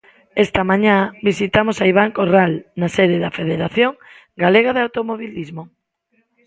[0.45, 0.97] Esta mañá
[1.29, 3.91] visitamos a Iván Corral na sede da Federación
[4.43, 5.63] Galega de Automobilismo.